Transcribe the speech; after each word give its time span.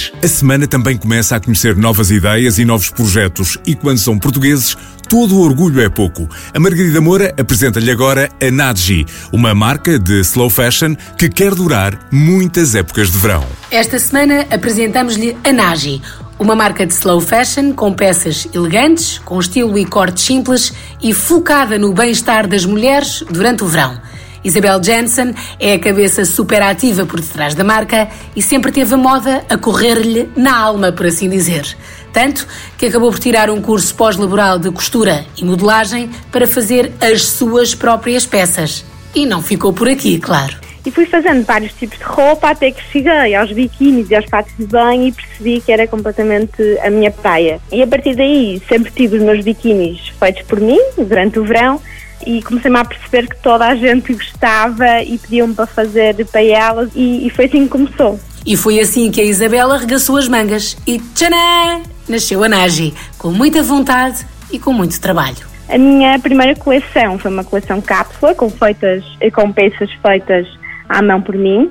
português. 0.00 0.12
A 0.22 0.28
semana 0.28 0.66
também 0.66 0.96
começa 0.96 1.36
a 1.36 1.40
conhecer 1.40 1.76
novas 1.76 2.10
ideias 2.10 2.58
e 2.58 2.64
novos 2.64 2.90
projetos 2.90 3.58
e 3.66 3.74
quando 3.74 3.98
são 3.98 4.18
portugueses, 4.18 4.76
todo 5.08 5.36
o 5.36 5.40
orgulho 5.40 5.80
é 5.80 5.88
pouco. 5.88 6.28
A 6.54 6.60
Margarida 6.60 7.00
Moura 7.00 7.34
apresenta-lhe 7.38 7.90
agora 7.90 8.30
a 8.40 8.50
Nadji, 8.50 9.04
uma 9.32 9.54
marca 9.54 9.98
de 9.98 10.20
slow 10.20 10.48
fashion 10.48 10.94
que 11.18 11.28
quer 11.28 11.54
durar 11.54 12.08
muitas 12.10 12.74
épocas 12.74 13.10
de 13.10 13.18
verão. 13.18 13.44
Esta 13.70 13.98
semana 13.98 14.46
apresentamos-lhe 14.50 15.36
a 15.44 15.52
Naji, 15.52 16.00
uma 16.38 16.54
marca 16.54 16.86
de 16.86 16.94
slow 16.94 17.20
fashion 17.20 17.72
com 17.72 17.92
peças 17.92 18.48
elegantes, 18.54 19.18
com 19.18 19.38
estilo 19.38 19.76
e 19.78 19.84
cortes 19.84 20.24
simples 20.24 20.72
e 21.02 21.12
focada 21.12 21.78
no 21.78 21.92
bem-estar 21.92 22.46
das 22.46 22.64
mulheres 22.64 23.24
durante 23.30 23.62
o 23.64 23.66
verão. 23.66 24.00
Isabel 24.42 24.82
Jensen 24.82 25.34
é 25.58 25.74
a 25.74 25.78
cabeça 25.78 26.24
superativa 26.24 27.04
por 27.04 27.20
detrás 27.20 27.54
da 27.54 27.62
marca 27.62 28.08
e 28.34 28.42
sempre 28.42 28.72
teve 28.72 28.94
a 28.94 28.96
moda 28.96 29.44
a 29.48 29.58
correr-lhe 29.58 30.30
na 30.36 30.58
alma, 30.58 30.92
por 30.92 31.06
assim 31.06 31.28
dizer. 31.28 31.76
Tanto 32.12 32.46
que 32.78 32.86
acabou 32.86 33.10
por 33.10 33.18
tirar 33.18 33.50
um 33.50 33.60
curso 33.60 33.94
pós-laboral 33.94 34.58
de 34.58 34.70
costura 34.70 35.24
e 35.36 35.44
modelagem 35.44 36.10
para 36.32 36.46
fazer 36.46 36.92
as 37.00 37.22
suas 37.22 37.74
próprias 37.74 38.26
peças. 38.26 38.84
E 39.14 39.26
não 39.26 39.42
ficou 39.42 39.72
por 39.72 39.88
aqui, 39.88 40.18
claro. 40.18 40.56
E 40.84 40.90
fui 40.90 41.04
fazendo 41.04 41.44
vários 41.44 41.74
tipos 41.74 41.98
de 41.98 42.04
roupa 42.04 42.50
até 42.50 42.70
que 42.70 42.82
cheguei 42.90 43.34
aos 43.34 43.52
biquínis 43.52 44.10
e 44.10 44.14
aos 44.14 44.24
fatos 44.24 44.52
de 44.58 44.64
banho 44.64 45.08
e 45.08 45.12
percebi 45.12 45.60
que 45.60 45.70
era 45.70 45.86
completamente 45.86 46.62
a 46.82 46.88
minha 46.88 47.10
praia. 47.10 47.60
E 47.70 47.82
a 47.82 47.86
partir 47.86 48.16
daí 48.16 48.62
sempre 48.66 48.90
tive 48.90 49.18
os 49.18 49.22
meus 49.22 49.44
biquínis 49.44 50.08
feitos 50.18 50.42
por 50.42 50.58
mim 50.58 50.80
durante 50.96 51.38
o 51.38 51.44
verão 51.44 51.80
e 52.26 52.42
comecei-me 52.42 52.78
a 52.78 52.84
perceber 52.84 53.28
que 53.28 53.36
toda 53.42 53.66
a 53.66 53.74
gente 53.74 54.12
gostava 54.12 55.02
e 55.02 55.18
pediam-me 55.18 55.54
para 55.54 55.66
fazer 55.66 56.24
para 56.26 56.42
elas 56.42 56.90
e, 56.94 57.26
e, 57.26 57.30
foi 57.30 57.46
assim 57.46 57.64
que 57.64 57.70
começou. 57.70 58.18
E 58.46 58.56
foi 58.56 58.80
assim 58.80 59.10
que 59.10 59.20
a 59.20 59.24
Isabela 59.24 59.74
arregaçou 59.74 60.16
as 60.16 60.28
mangas 60.28 60.76
e 60.86 60.98
tchanã! 60.98 61.82
Nasceu 62.08 62.42
a 62.42 62.48
Nagi, 62.48 62.94
com 63.18 63.30
muita 63.30 63.62
vontade 63.62 64.26
e 64.50 64.58
com 64.58 64.72
muito 64.72 65.00
trabalho. 65.00 65.48
A 65.68 65.78
minha 65.78 66.18
primeira 66.18 66.56
coleção 66.56 67.18
foi 67.18 67.30
uma 67.30 67.44
coleção 67.44 67.80
cápsula 67.80 68.34
com, 68.34 68.50
feitas, 68.50 69.04
com 69.32 69.52
peças 69.52 69.90
feitas 70.02 70.46
à 70.88 71.00
mão 71.00 71.22
por 71.22 71.36
mim. 71.36 71.70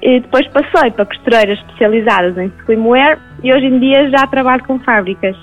E 0.00 0.20
depois 0.20 0.46
passei 0.48 0.90
para 0.90 1.06
costureiras 1.06 1.58
especializadas 1.58 2.36
em 2.38 2.52
swimwear 2.64 3.18
e 3.42 3.52
hoje 3.52 3.66
em 3.66 3.78
dia 3.78 4.10
já 4.10 4.26
trabalho 4.26 4.64
com 4.64 4.78
fábricas. 4.78 5.36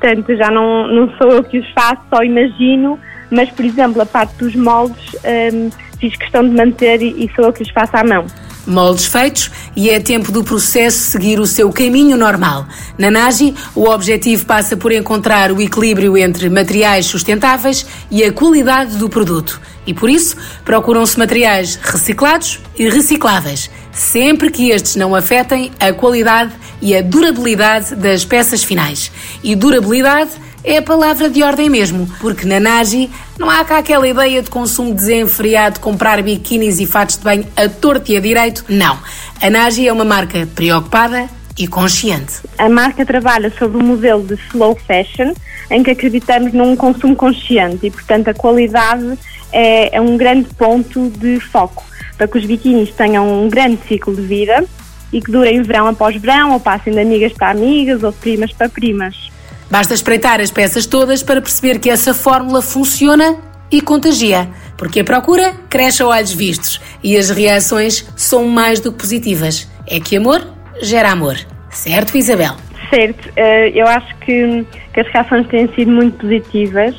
Portanto, 0.00 0.34
já 0.36 0.50
não, 0.50 0.86
não 0.88 1.10
sou 1.16 1.30
eu 1.30 1.44
que 1.44 1.58
os 1.58 1.70
faço, 1.72 2.00
só 2.12 2.22
imagino, 2.22 2.98
mas, 3.30 3.50
por 3.50 3.64
exemplo, 3.64 4.00
a 4.02 4.06
parte 4.06 4.34
dos 4.36 4.54
moldes 4.54 5.14
um, 5.52 5.70
fiz 5.98 6.16
questão 6.16 6.42
de 6.42 6.54
manter 6.54 7.02
e, 7.02 7.24
e 7.24 7.30
sou 7.34 7.46
eu 7.46 7.52
que 7.52 7.62
os 7.62 7.70
faço 7.70 7.96
à 7.96 8.04
mão 8.04 8.26
moldes 8.66 9.06
feitos 9.06 9.50
e 9.74 9.90
é 9.90 10.00
tempo 10.00 10.30
do 10.30 10.44
processo 10.44 10.98
seguir 10.98 11.40
o 11.40 11.46
seu 11.46 11.70
caminho 11.72 12.16
normal. 12.16 12.66
Na 12.96 13.10
Nagi, 13.10 13.54
o 13.74 13.88
objetivo 13.88 14.46
passa 14.46 14.76
por 14.76 14.92
encontrar 14.92 15.50
o 15.52 15.60
equilíbrio 15.60 16.16
entre 16.16 16.48
materiais 16.48 17.06
sustentáveis 17.06 17.86
e 18.10 18.22
a 18.22 18.32
qualidade 18.32 18.96
do 18.96 19.08
produto. 19.08 19.60
E 19.86 19.94
por 19.94 20.08
isso, 20.08 20.36
procuram-se 20.64 21.18
materiais 21.18 21.76
reciclados 21.76 22.60
e 22.78 22.88
recicláveis, 22.88 23.70
sempre 23.90 24.50
que 24.50 24.70
estes 24.70 24.96
não 24.96 25.14
afetem 25.14 25.72
a 25.80 25.92
qualidade 25.92 26.52
e 26.80 26.94
a 26.94 27.02
durabilidade 27.02 27.94
das 27.96 28.24
peças 28.24 28.62
finais. 28.62 29.10
E 29.42 29.54
durabilidade 29.56 30.30
é 30.62 30.78
a 30.78 30.82
palavra 30.82 31.28
de 31.28 31.42
ordem 31.42 31.68
mesmo, 31.68 32.08
porque 32.20 32.46
na 32.46 32.60
Nagi 32.60 33.10
não 33.38 33.48
há 33.48 33.64
cá 33.64 33.78
aquela 33.78 34.06
ideia 34.06 34.42
de 34.42 34.50
consumo 34.50 34.94
desenfreado, 34.94 35.74
de 35.74 35.80
comprar 35.80 36.22
biquínis 36.22 36.78
e 36.80 36.86
fatos 36.86 37.16
de 37.16 37.24
banho 37.24 37.46
a 37.56 37.68
torto 37.68 38.12
e 38.12 38.16
a 38.16 38.20
direito. 38.20 38.64
Não. 38.68 38.98
A 39.40 39.50
Nagi 39.50 39.88
é 39.88 39.92
uma 39.92 40.04
marca 40.04 40.46
preocupada 40.54 41.28
e 41.58 41.66
consciente. 41.66 42.40
A 42.58 42.68
marca 42.68 43.04
trabalha 43.04 43.52
sobre 43.58 43.78
o 43.78 43.80
um 43.80 43.86
modelo 43.86 44.22
de 44.22 44.34
slow 44.48 44.78
fashion, 44.86 45.32
em 45.70 45.82
que 45.82 45.90
acreditamos 45.90 46.52
num 46.52 46.76
consumo 46.76 47.16
consciente 47.16 47.86
e, 47.86 47.90
portanto, 47.90 48.28
a 48.28 48.34
qualidade 48.34 49.18
é, 49.52 49.96
é 49.96 50.00
um 50.00 50.16
grande 50.16 50.48
ponto 50.54 51.10
de 51.10 51.40
foco 51.40 51.84
para 52.16 52.28
que 52.28 52.36
os 52.36 52.44
biquínis 52.44 52.90
tenham 52.90 53.44
um 53.44 53.48
grande 53.48 53.78
ciclo 53.88 54.14
de 54.14 54.22
vida 54.22 54.64
e 55.10 55.20
que 55.22 55.32
durem 55.32 55.62
verão 55.62 55.86
após 55.86 56.14
verão 56.16 56.52
ou 56.52 56.60
passem 56.60 56.92
de 56.92 57.00
amigas 57.00 57.32
para 57.32 57.50
amigas 57.50 58.02
ou 58.02 58.10
de 58.10 58.18
primas 58.18 58.52
para 58.52 58.68
primas. 58.68 59.30
Basta 59.70 59.94
espreitar 59.94 60.40
as 60.40 60.50
peças 60.50 60.84
todas 60.84 61.22
para 61.22 61.40
perceber 61.40 61.78
que 61.78 61.88
essa 61.88 62.12
fórmula 62.12 62.60
funciona 62.60 63.36
e 63.70 63.80
contagia, 63.80 64.48
porque 64.76 65.00
a 65.00 65.04
procura 65.04 65.54
cresce 65.68 66.02
a 66.02 66.06
olhos 66.08 66.32
vistos 66.32 66.80
e 67.04 67.16
as 67.16 67.30
reações 67.30 68.04
são 68.16 68.48
mais 68.48 68.80
do 68.80 68.90
que 68.90 68.98
positivas. 68.98 69.70
É 69.86 70.00
que 70.00 70.16
amor 70.16 70.44
gera 70.82 71.12
amor. 71.12 71.36
Certo, 71.70 72.18
Isabel? 72.18 72.56
Certo. 72.88 73.30
Eh, 73.36 73.70
eu 73.72 73.86
acho 73.86 74.12
que, 74.18 74.66
que 74.92 75.00
as 75.00 75.06
reações 75.12 75.46
têm 75.46 75.72
sido 75.74 75.92
muito 75.92 76.18
positivas 76.18 76.96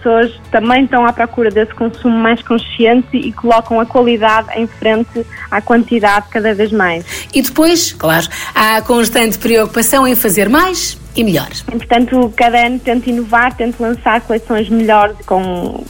pessoas 0.00 0.32
também 0.50 0.84
estão 0.84 1.04
à 1.06 1.12
procura 1.12 1.50
desse 1.50 1.74
consumo 1.74 2.16
mais 2.16 2.42
consciente 2.42 3.16
e 3.16 3.32
colocam 3.32 3.78
a 3.78 3.86
qualidade 3.86 4.48
em 4.56 4.66
frente 4.66 5.24
à 5.50 5.60
quantidade 5.60 6.26
cada 6.30 6.54
vez 6.54 6.72
mais. 6.72 7.28
E 7.32 7.42
depois, 7.42 7.92
claro, 7.92 8.26
há 8.54 8.78
a 8.78 8.82
constante 8.82 9.38
preocupação 9.38 10.06
em 10.06 10.16
fazer 10.16 10.48
mais 10.48 10.98
e 11.16 11.24
melhor. 11.24 11.48
E, 11.52 11.78
portanto, 11.78 12.32
cada 12.36 12.66
ano 12.66 12.78
tento 12.78 13.08
inovar, 13.08 13.54
tento 13.56 13.80
lançar 13.80 14.20
coleções 14.22 14.68
melhores 14.68 15.16
com 15.26 15.84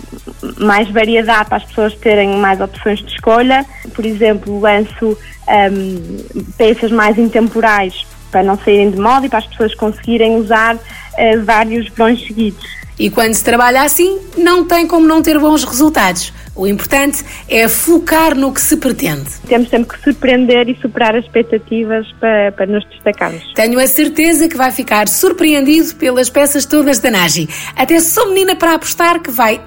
mais 0.59 0.89
variedade 0.91 1.49
para 1.49 1.59
as 1.59 1.65
pessoas 1.65 1.95
terem 1.95 2.37
mais 2.37 2.61
opções 2.61 3.01
de 3.01 3.13
escolha. 3.13 3.65
Por 3.95 4.05
exemplo, 4.05 4.61
lanço 4.61 5.17
um, 5.49 6.43
peças 6.57 6.91
mais 6.91 7.19
intemporais 7.19 8.07
para 8.31 8.43
não 8.43 8.57
saírem 8.59 8.91
de 8.91 8.99
moda 8.99 9.27
e 9.27 9.29
para 9.29 9.41
as 9.41 9.47
pessoas 9.47 9.75
conseguirem 9.75 10.37
usar 10.37 10.77
uh, 10.77 11.45
vários 11.45 11.89
verões 11.89 12.25
seguidos. 12.27 12.65
E 12.99 13.11
quando 13.11 13.35
se 13.35 13.43
trabalha 13.43 13.83
assim, 13.83 14.19
não 14.37 14.65
tem 14.65 14.87
como 14.87 15.07
não 15.07 15.23
ter 15.23 15.39
bons 15.39 15.65
resultados. 15.65 16.33
O 16.55 16.67
importante 16.67 17.25
é 17.49 17.69
focar 17.69 18.35
no 18.35 18.53
que 18.53 18.61
se 18.61 18.77
pretende. 18.77 19.31
Temos 19.47 19.69
sempre 19.69 19.97
que 19.97 20.03
surpreender 20.03 20.69
e 20.69 20.77
superar 20.77 21.15
as 21.15 21.25
expectativas 21.25 22.07
para, 22.19 22.53
para 22.53 22.67
nos 22.67 22.85
destacarmos. 22.89 23.53
Tenho 23.55 23.79
a 23.79 23.87
certeza 23.87 24.49
que 24.49 24.57
vai 24.57 24.73
ficar 24.73 25.09
surpreendido 25.09 25.95
pelas 25.95 26.29
peças 26.29 26.67
todas 26.67 26.99
da 26.99 27.11
Nagi. 27.11 27.49
Até 27.77 28.01
sou 28.01 28.29
menina 28.29 28.57
para 28.57 28.75
apostar 28.75 29.21
que 29.21 29.31
vai 29.31 29.61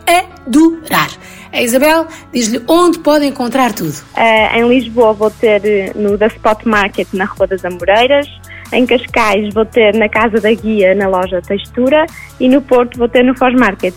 adorar. 0.45 1.09
A 1.53 1.61
Isabel 1.61 2.07
diz-lhe 2.33 2.61
onde 2.67 2.99
pode 2.99 3.25
encontrar 3.25 3.73
tudo. 3.73 3.93
Uh, 4.17 4.57
em 4.57 4.67
Lisboa 4.67 5.13
vou 5.13 5.29
ter 5.29 5.63
eh, 5.63 5.91
no 5.95 6.17
da 6.17 6.25
Spot 6.25 6.66
Market 6.66 7.07
na 7.13 7.25
Rua 7.25 7.45
das 7.45 7.63
Amoreiras. 7.63 8.27
Em 8.72 8.88
Cascais 8.88 9.53
vou 9.53 9.63
ter 9.63 9.93
na 9.93 10.09
Casa 10.09 10.41
da 10.41 10.51
Guia, 10.51 10.95
na 10.95 11.07
loja 11.07 11.41
Textura, 11.43 12.07
e 12.39 12.49
no 12.49 12.59
Porto 12.59 12.97
vou 12.97 13.07
ter 13.07 13.23
no 13.23 13.38
Foz 13.38 13.53
Market. 13.53 13.93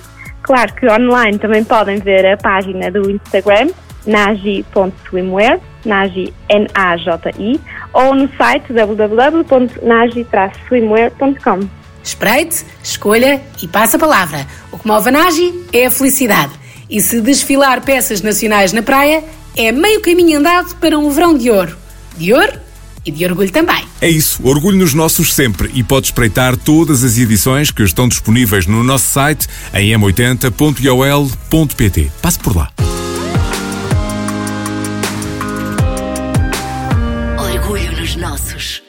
Claro 0.47 0.73
que 0.75 0.87
online 0.87 1.39
também 1.39 1.65
podem 1.65 1.99
ver 1.99 2.25
a 2.25 2.37
página 2.37 2.89
do 2.89 3.11
Instagram, 3.11 3.71
nagi.swimwear, 4.07 5.59
nagi, 5.85 6.33
N-A-J-I, 6.49 7.61
ou 7.93 8.15
no 8.15 8.31
site 8.37 8.73
www.nagi-swimwear.com. 8.73 11.69
Espreite, 12.01 12.65
escolha 12.81 13.43
e 13.61 13.67
passe 13.67 13.97
a 13.97 13.99
palavra. 13.99 14.47
O 14.71 14.79
que 14.79 14.87
move 14.87 15.09
a 15.09 15.13
Nagi 15.13 15.65
é 15.73 15.87
a 15.87 15.91
felicidade. 15.91 16.53
E 16.89 17.01
se 17.01 17.21
desfilar 17.21 17.85
peças 17.85 18.23
nacionais 18.23 18.73
na 18.73 18.83
praia, 18.83 19.25
é 19.57 19.73
meio 19.73 20.01
caminho 20.01 20.39
andado 20.39 20.77
para 20.77 20.97
um 20.97 21.11
verão 21.11 21.37
de 21.37 21.51
ouro. 21.51 21.77
De 22.17 22.33
ouro 22.33 22.65
e 23.07 23.11
de 23.11 23.25
orgulho 23.25 23.51
também. 23.51 23.85
É 24.01 24.11
isso, 24.11 24.41
orgulho 24.47 24.77
nos 24.77 24.93
nossos 24.93 25.33
sempre 25.33 25.71
e 25.73 25.83
pode 25.83 26.07
espreitar 26.07 26.57
todas 26.57 27.05
as 27.05 27.17
edições 27.17 27.71
que 27.71 27.83
estão 27.83 28.09
disponíveis 28.09 28.67
no 28.67 28.83
nosso 28.83 29.07
site 29.11 29.47
em 29.73 29.93
m80.ol.pt. 29.93 30.57
Passe 32.21 32.39
por 32.39 32.55
lá. 32.57 32.71
Orgulho 37.39 37.93
nos 37.99 38.17
nossos. 38.17 38.86